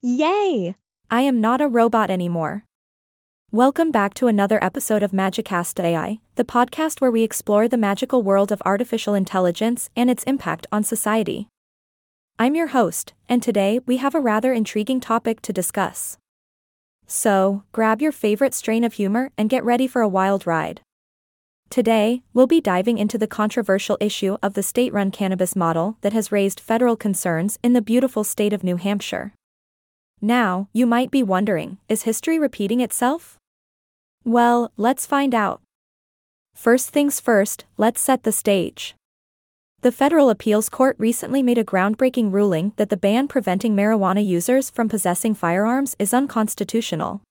[0.00, 0.76] Yay!
[1.10, 2.62] I am not a robot anymore.
[3.50, 8.22] Welcome back to another episode of Magicast AI, the podcast where we explore the magical
[8.22, 11.48] world of artificial intelligence and its impact on society.
[12.38, 16.16] I'm your host, and today we have a rather intriguing topic to discuss.
[17.08, 20.80] So, grab your favorite strain of humor and get ready for a wild ride.
[21.70, 26.12] Today, we'll be diving into the controversial issue of the state run cannabis model that
[26.12, 29.32] has raised federal concerns in the beautiful state of New Hampshire.
[30.20, 33.38] Now, you might be wondering is history repeating itself?
[34.24, 35.62] Well, let's find out.
[36.54, 38.94] First things first, let's set the stage.
[39.80, 44.70] The Federal Appeals Court recently made a groundbreaking ruling that the ban preventing marijuana users
[44.70, 47.22] from possessing firearms is unconstitutional.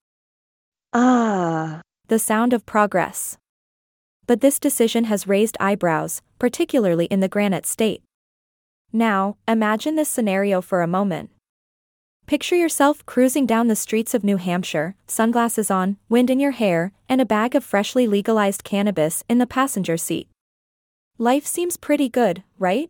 [0.94, 1.82] Ah.
[2.08, 3.38] The sound of progress
[4.28, 8.04] but this decision has raised eyebrows, particularly in the Granite State.
[8.92, 11.30] Now, imagine this scenario for a moment.
[12.28, 16.92] Picture yourself cruising down the streets of New Hampshire, sunglasses on, wind in your hair,
[17.08, 20.28] and a bag of freshly legalized cannabis in the passenger seat.
[21.18, 22.90] Life seems pretty good, right?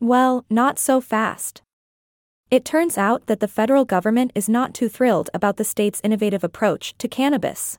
[0.00, 1.60] Well, not so fast.
[2.50, 6.42] It turns out that the federal government is not too thrilled about the state's innovative
[6.42, 7.78] approach to cannabis.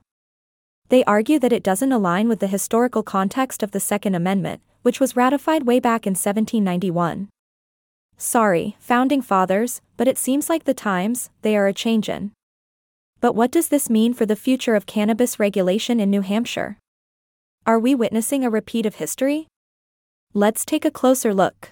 [0.89, 4.99] They argue that it doesn't align with the historical context of the Second Amendment, which
[4.99, 7.29] was ratified way back in 1791.
[8.21, 12.31] Sorry, founding fathers, but it seems like the times, they are a changin'.
[13.21, 16.77] But what does this mean for the future of cannabis regulation in New Hampshire?
[17.65, 19.47] Are we witnessing a repeat of history?
[20.33, 21.71] Let's take a closer look.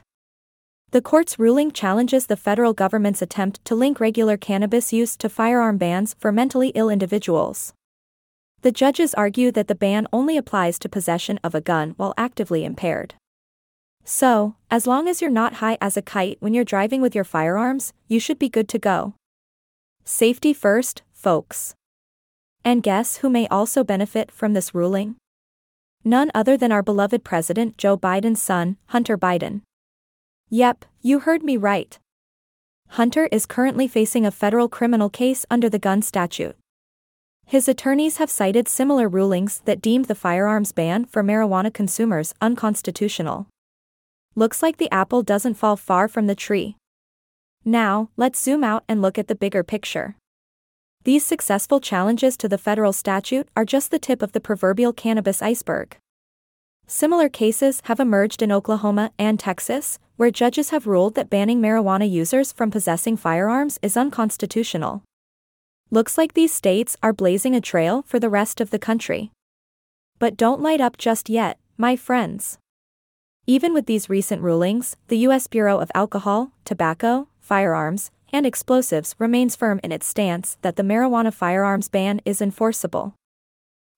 [0.92, 5.78] The court's ruling challenges the federal government's attempt to link regular cannabis use to firearm
[5.78, 7.73] bans for mentally ill individuals.
[8.61, 12.64] The judges argue that the ban only applies to possession of a gun while actively
[12.64, 13.16] impaired.
[14.10, 17.26] So, as long as you're not high as a kite when you're driving with your
[17.26, 19.16] firearms, you should be good to go.
[20.06, 21.76] Safety first, folks.
[22.64, 25.18] And guess who may also benefit from this ruling?
[26.06, 29.64] None other than our beloved President Joe Biden's son, Hunter Biden.
[30.50, 32.00] Yep, you heard me right.
[32.92, 36.56] Hunter is currently facing a federal criminal case under the gun statute.
[37.46, 43.48] His attorneys have cited similar rulings that deemed the firearms ban for marijuana consumers unconstitutional.
[44.37, 46.77] Looks like the apple doesn't fall far from the tree.
[47.65, 50.15] Now, let's zoom out and look at the bigger picture.
[51.05, 55.42] These successful challenges to the federal statute are just the tip of the proverbial cannabis
[55.42, 55.98] iceberg.
[56.86, 62.08] Similar cases have emerged in Oklahoma and Texas, where judges have ruled that banning marijuana
[62.08, 65.02] users from possessing firearms is unconstitutional.
[65.89, 69.31] Looks like these states are blazing a trail for the rest of the country.
[70.19, 72.59] But don't light up just yet, my friends.
[73.50, 75.48] Even with these recent rulings, the U.S.
[75.48, 81.34] Bureau of Alcohol, Tobacco, Firearms, and Explosives remains firm in its stance that the marijuana
[81.34, 83.14] firearms ban is enforceable.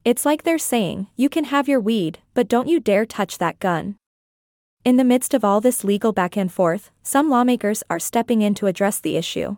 [0.05, 3.57] It's like they're saying, you can have your weed, but don't you dare touch that
[3.57, 3.95] gun.
[4.85, 8.53] In the midst of all this legal back and forth, some lawmakers are stepping in
[8.53, 9.57] to address the issue.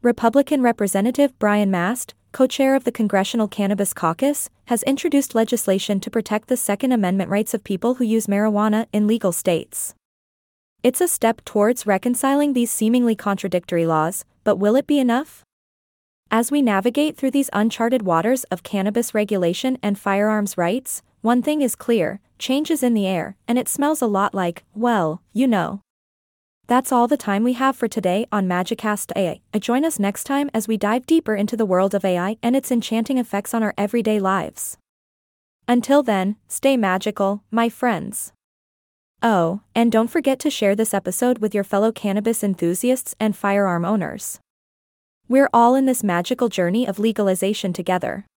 [0.00, 6.10] Republican Representative Brian Mast, co chair of the Congressional Cannabis Caucus, has introduced legislation to
[6.10, 9.94] protect the Second Amendment rights of people who use marijuana in legal states.
[10.82, 15.44] It's a step towards reconciling these seemingly contradictory laws, but will it be enough?
[16.28, 21.62] As we navigate through these uncharted waters of cannabis regulation and firearms rights, one thing
[21.62, 25.46] is clear change is in the air, and it smells a lot like, well, you
[25.46, 25.82] know.
[26.66, 29.40] That's all the time we have for today on Magicast AI.
[29.58, 32.72] Join us next time as we dive deeper into the world of AI and its
[32.72, 34.78] enchanting effects on our everyday lives.
[35.68, 38.32] Until then, stay magical, my friends.
[39.22, 43.84] Oh, and don't forget to share this episode with your fellow cannabis enthusiasts and firearm
[43.84, 44.40] owners.
[45.28, 48.24] We're all in this magical journey of legalization together.